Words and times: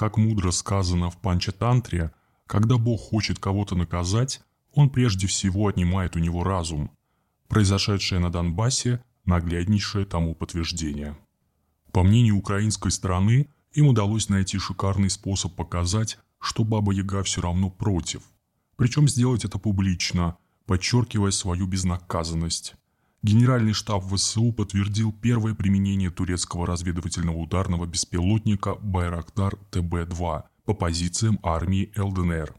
Как 0.00 0.16
мудро 0.16 0.50
сказано 0.50 1.10
в 1.10 1.18
Панчатантре, 1.18 2.10
когда 2.46 2.78
Бог 2.78 3.02
хочет 3.02 3.38
кого-то 3.38 3.74
наказать, 3.74 4.40
он 4.72 4.88
прежде 4.88 5.26
всего 5.26 5.68
отнимает 5.68 6.16
у 6.16 6.20
него 6.20 6.42
разум. 6.42 6.90
Произошедшее 7.48 8.18
на 8.18 8.32
Донбассе– 8.32 9.04
нагляднейшее 9.26 10.06
тому 10.06 10.34
подтверждение. 10.34 11.18
По 11.92 12.02
мнению 12.02 12.38
украинской 12.38 12.90
стороны, 12.90 13.50
им 13.72 13.88
удалось 13.88 14.30
найти 14.30 14.56
шикарный 14.56 15.10
способ 15.10 15.54
показать, 15.54 16.18
что 16.38 16.64
Баба 16.64 16.92
Яга 16.92 17.22
все 17.22 17.42
равно 17.42 17.68
против. 17.68 18.22
Причем 18.76 19.06
сделать 19.06 19.44
это 19.44 19.58
публично, 19.58 20.38
подчеркивая 20.64 21.30
свою 21.30 21.66
безнаказанность. 21.66 22.74
Генеральный 23.22 23.74
штаб 23.74 24.02
ВСУ 24.04 24.50
подтвердил 24.50 25.12
первое 25.12 25.54
применение 25.54 26.10
турецкого 26.10 26.66
разведывательного 26.66 27.36
ударного 27.36 27.84
беспилотника 27.84 28.76
«Байрактар 28.76 29.58
ТБ-2» 29.70 30.44
по 30.64 30.74
позициям 30.74 31.38
армии 31.42 31.92
ЛДНР. 31.98 32.54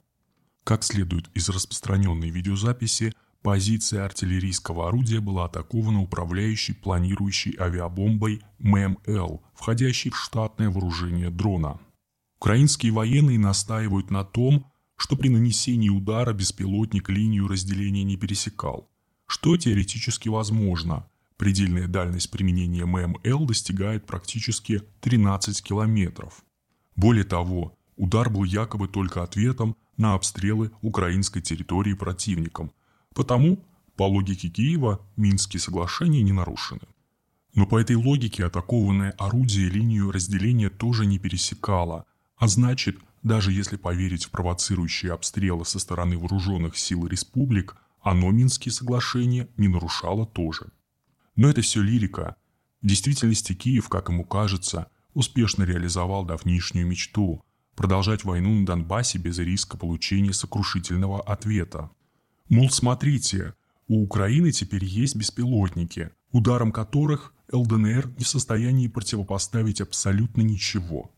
Как 0.63 0.83
следует 0.83 1.31
из 1.33 1.49
распространенной 1.49 2.29
видеозаписи, 2.29 3.16
позиция 3.41 4.05
артиллерийского 4.05 4.88
орудия 4.88 5.19
была 5.19 5.45
атакована 5.45 6.03
управляющей 6.03 6.75
планирующей 6.75 7.55
авиабомбой 7.59 8.43
ММЛ, 8.59 9.41
входящей 9.55 10.11
в 10.11 10.17
штатное 10.17 10.69
вооружение 10.69 11.31
дрона. 11.31 11.80
Украинские 12.38 12.91
военные 12.91 13.39
настаивают 13.39 14.11
на 14.11 14.23
том, 14.23 14.71
что 14.95 15.16
при 15.16 15.30
нанесении 15.30 15.89
удара 15.89 16.33
беспилотник 16.33 17.09
линию 17.09 17.47
разделения 17.47 18.03
не 18.03 18.16
пересекал, 18.16 18.91
что 19.31 19.55
теоретически 19.55 20.27
возможно. 20.27 21.08
Предельная 21.38 21.88
дальность 21.88 22.30
применения 22.30 22.85
ММЛ 22.85 23.45
достигает 23.45 24.05
практически 24.05 24.84
13 24.99 25.63
километров. 25.63 26.44
Более 26.98 27.23
того, 27.23 27.77
удар 27.95 28.30
был 28.30 28.44
якобы 28.44 28.89
только 28.89 29.23
ответом 29.23 29.77
на 29.95 30.16
обстрелы 30.16 30.72
украинской 30.81 31.39
территории 31.39 31.94
противником, 31.94 32.73
потому, 33.16 33.64
по 33.95 34.05
логике 34.05 34.50
Киева, 34.50 35.00
Минские 35.16 35.61
соглашения 35.61 36.22
не 36.23 36.33
нарушены. 36.33 36.89
Но 37.55 37.66
по 37.66 37.80
этой 37.80 37.95
логике 37.95 38.44
атакованное 38.45 39.11
орудие 39.11 39.70
линию 39.70 40.11
разделения 40.11 40.70
тоже 40.70 41.05
не 41.05 41.20
пересекало, 41.20 42.05
а 42.36 42.50
значит, 42.50 42.98
даже 43.23 43.53
если 43.53 43.77
поверить 43.77 44.25
в 44.25 44.31
провоцирующие 44.31 45.14
обстрелы 45.14 45.64
со 45.64 45.80
стороны 45.80 46.17
вооруженных 46.17 46.77
сил 46.77 47.08
республик, 47.08 47.77
оно 48.02 48.31
Минские 48.31 48.71
соглашения 48.71 49.47
не 49.57 49.67
нарушало 49.67 50.25
тоже. 50.25 50.71
Но 51.35 51.49
это 51.49 51.61
все 51.61 51.81
лирика. 51.81 52.35
В 52.81 52.88
действительности 52.88 53.53
Киев, 53.53 53.89
как 53.89 54.09
ему 54.09 54.25
кажется, 54.25 54.88
успешно 55.13 55.63
реализовал 55.63 56.25
давнишнюю 56.25 56.88
мечту– 56.88 57.43
продолжать 57.75 58.23
войну 58.23 58.59
на 58.59 58.66
Донбассе 58.66 59.17
без 59.17 59.39
риска 59.39 59.77
получения 59.77 60.33
сокрушительного 60.33 61.21
ответа. 61.21 61.89
Мол, 62.49 62.69
смотрите, 62.69 63.53
у 63.88 64.03
Украины 64.03 64.52
теперь 64.52 64.86
есть 64.86 65.15
беспилотники, 65.15 66.11
ударом 66.31 66.71
которых 66.71 67.33
ЛДНР 67.52 68.13
не 68.17 68.23
в 68.23 68.27
состоянии 68.27 68.88
противопоставить 68.88 69.81
абсолютно 69.81 70.41
ничего. 70.41 71.11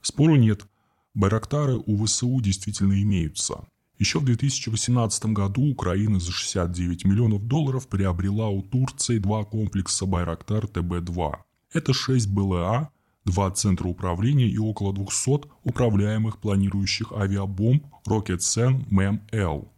Спору 0.00 0.36
нет, 0.36 0.66
Байрактары 1.14 1.76
у 1.76 2.04
ВСУ 2.04 2.40
действительно 2.40 3.00
имеются. 3.02 3.66
Еще 4.00 4.18
в 4.18 4.24
2018 4.24 5.26
году 5.26 5.70
Украина 5.70 6.18
за 6.18 6.32
69 6.32 7.04
миллионов 7.04 7.46
долларов 7.46 7.86
приобрела 7.86 8.48
у 8.48 8.62
Турции 8.62 9.18
два 9.18 9.44
комплекса 9.44 10.06
Байрактар 10.06 10.64
ТБ-2. 10.64 11.34
Это 11.74 11.92
6 11.92 12.30
БЛА, 12.30 12.88
два 13.26 13.50
центра 13.50 13.86
управления 13.88 14.48
и 14.48 14.56
около 14.56 14.94
200 14.94 15.50
управляемых 15.64 16.38
планирующих 16.38 17.12
авиабомб 17.12 17.84
Rocket 18.08 18.40
МЭМ-Л. 18.88 19.70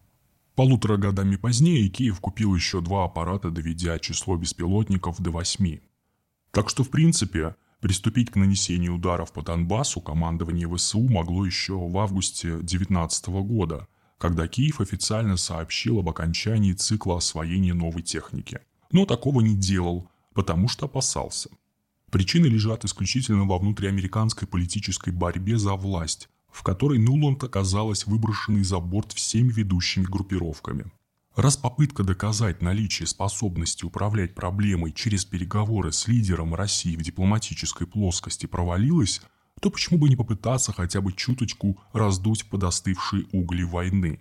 Полутора 0.54 0.98
годами 0.98 1.34
позднее 1.34 1.88
Киев 1.88 2.20
купил 2.20 2.54
еще 2.54 2.80
два 2.80 3.06
аппарата, 3.06 3.50
доведя 3.50 3.98
число 3.98 4.36
беспилотников 4.36 5.20
до 5.20 5.32
8. 5.32 5.80
Так 6.52 6.70
что, 6.70 6.84
в 6.84 6.90
принципе, 6.90 7.56
Приступить 7.82 8.30
к 8.30 8.36
нанесению 8.36 8.94
ударов 8.94 9.32
по 9.32 9.42
Донбассу 9.42 10.00
командование 10.00 10.72
ВСУ 10.72 11.00
могло 11.00 11.44
еще 11.44 11.76
в 11.76 11.98
августе 11.98 12.58
2019 12.58 13.26
года, 13.26 13.88
когда 14.22 14.46
Киев 14.46 14.80
официально 14.80 15.36
сообщил 15.36 15.98
об 15.98 16.08
окончании 16.08 16.74
цикла 16.74 17.16
освоения 17.16 17.74
новой 17.74 18.02
техники. 18.02 18.60
Но 18.92 19.04
такого 19.04 19.40
не 19.40 19.56
делал, 19.56 20.08
потому 20.32 20.68
что 20.68 20.86
опасался. 20.86 21.50
Причины 22.08 22.46
лежат 22.46 22.84
исключительно 22.84 23.46
во 23.46 23.58
внутриамериканской 23.58 24.46
политической 24.46 25.10
борьбе 25.10 25.58
за 25.58 25.74
власть, 25.74 26.28
в 26.52 26.62
которой 26.62 27.00
Нуланд 27.00 27.42
оказалась 27.42 28.06
выброшенной 28.06 28.62
за 28.62 28.78
борт 28.78 29.10
всеми 29.12 29.50
ведущими 29.50 30.04
группировками. 30.04 30.84
Раз 31.34 31.56
попытка 31.56 32.04
доказать 32.04 32.62
наличие 32.62 33.08
способности 33.08 33.84
управлять 33.84 34.36
проблемой 34.36 34.92
через 34.92 35.24
переговоры 35.24 35.90
с 35.90 36.06
лидером 36.06 36.54
России 36.54 36.94
в 36.94 37.02
дипломатической 37.02 37.88
плоскости 37.88 38.46
провалилась, 38.46 39.20
то 39.62 39.70
почему 39.70 39.96
бы 39.96 40.08
не 40.08 40.16
попытаться 40.16 40.72
хотя 40.72 41.00
бы 41.00 41.12
чуточку 41.12 41.80
раздуть 41.92 42.46
подостывшие 42.50 43.26
угли 43.30 43.62
войны? 43.62 44.20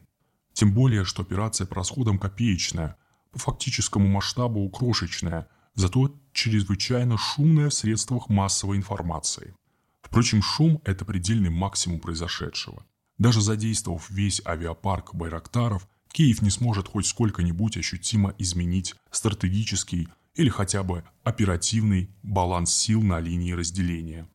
Тем 0.53 0.71
более, 0.71 1.03
что 1.03 1.23
операция 1.23 1.65
по 1.65 1.77
расходам 1.77 2.19
копеечная, 2.19 2.95
по 3.31 3.39
фактическому 3.39 4.07
масштабу 4.07 4.69
крошечная, 4.69 5.47
зато 5.73 6.13
чрезвычайно 6.31 7.17
шумная 7.17 7.69
в 7.69 7.73
средствах 7.73 8.29
массовой 8.29 8.77
информации. 8.77 9.55
Впрочем, 10.03 10.43
шум– 10.43 10.79
это 10.85 11.05
предельный 11.05 11.49
максимум 11.49 12.01
произошедшего. 12.01 12.85
Даже 13.17 13.41
задействовав 13.41 14.11
весь 14.11 14.43
авиапарк 14.45 15.15
Байрактаров, 15.15 15.87
Киев 16.11 16.43
не 16.43 16.51
сможет 16.51 16.87
хоть 16.87 17.07
сколько-нибудь 17.07 17.77
ощутимо 17.77 18.35
изменить 18.37 18.93
стратегический 19.09 20.07
или 20.35 20.49
хотя 20.49 20.83
бы 20.83 21.03
оперативный 21.23 22.11
баланс 22.21 22.75
сил 22.75 23.01
на 23.01 23.19
линии 23.19 23.53
разделения. 23.53 24.27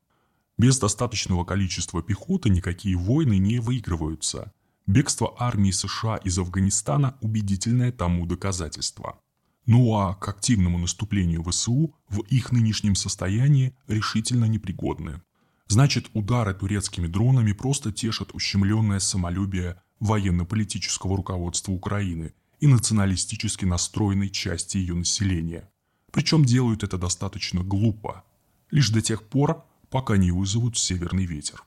Без 0.59 0.79
достаточного 0.79 1.45
количества 1.45 2.03
пехоты 2.03 2.49
никакие 2.49 2.97
войны 2.97 3.39
не 3.39 3.59
выигрываются. 3.59 4.53
Бегство 4.87 5.35
армии 5.39 5.71
США 5.71 6.17
из 6.17 6.39
Афганистана– 6.39 7.19
убедительное 7.21 7.93
тому 7.93 8.25
доказательство. 8.25 9.19
Ну 9.67 9.95
а 9.97 10.15
к 10.15 10.29
активному 10.29 10.79
наступлению 10.79 11.43
ВСУ 11.43 11.95
в 12.09 12.21
их 12.21 12.53
нынешнем 12.53 12.95
состоянии 12.95 13.77
решительно 13.87 14.47
непригодны. 14.47 15.21
Значит, 15.67 16.07
удары 16.15 16.55
турецкими 16.55 17.09
дронами 17.09 17.53
просто 17.53 17.93
тешат 17.93 18.33
ущемленное 18.33 19.01
самолюбие 19.01 19.83
военно-политического 19.99 21.17
руководства 21.17 21.73
Украины 21.73 22.33
и 22.61 22.67
националистически 22.67 23.65
настроенной 23.65 24.31
части 24.31 24.79
ее 24.79 24.95
населения. 24.95 25.69
Причем 26.13 26.45
делают 26.45 26.85
это 26.85 26.97
достаточно 26.97 27.63
глупо, 27.63 28.25
лишь 28.71 28.91
до 28.91 29.03
тех 29.03 29.25
пор, 29.25 29.65
пока 29.97 30.19
не 30.19 30.31
вызовут 30.31 30.77
северный 30.77 31.25
ветер. 31.25 31.65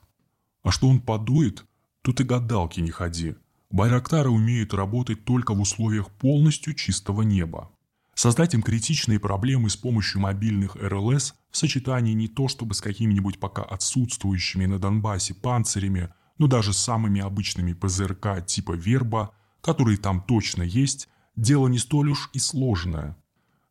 А 0.62 0.70
что 0.70 0.88
он 0.88 1.02
подует, 1.02 1.66
тут 2.04 2.22
и 2.22 2.24
гадалки 2.24 2.80
не 2.80 2.92
ходи. 2.92 3.34
Байрактары 3.72 4.30
умеют 4.30 4.72
работать 4.76 5.26
только 5.26 5.56
в 5.56 5.60
условиях 5.60 6.12
полностью 6.12 6.76
чистого 6.76 7.24
неба. 7.24 7.72
Создать 8.14 8.54
им 8.54 8.62
критичные 8.62 9.20
проблемы 9.20 9.72
с 9.72 9.76
помощью 9.76 10.22
мобильных 10.22 10.76
РЛС 10.76 11.34
в 11.50 11.58
сочетании 11.58 12.14
не 12.14 12.28
то 12.28 12.48
чтобы 12.48 12.76
с 12.76 12.82
какими-нибудь 12.82 13.40
пока 13.40 13.64
отсутствующими 13.64 14.68
на 14.68 14.78
Донбассе 14.78 15.34
панцирями, 15.34 16.14
но 16.38 16.46
даже 16.46 16.72
самыми 16.72 17.22
обычными 17.22 17.74
ПЗРК 17.74 18.46
типа 18.46 18.74
«Верба», 18.74 19.34
которые 19.60 19.98
там 19.98 20.22
точно 20.22 20.62
есть, 20.62 21.10
дело 21.36 21.68
не 21.68 21.80
столь 21.80 22.12
уж 22.12 22.30
и 22.34 22.38
сложное. 22.38 23.18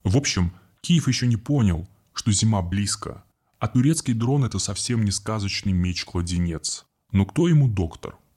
В 0.02 0.16
общем, 0.16 0.52
Киев 0.80 1.06
еще 1.06 1.28
не 1.28 1.36
понял, 1.36 1.88
что 2.12 2.32
зима 2.32 2.60
близко, 2.60 3.22
а 3.58 3.68
турецкий 3.68 4.14
дрон– 4.14 4.44
это 4.46 4.58
совсем 4.58 5.04
не 5.04 5.10
сказочный 5.10 5.72
меч-кладенец. 5.72 6.86
Но 7.12 7.24
кто 7.24 7.48
ему 7.48 7.68
доктор? 7.68 8.18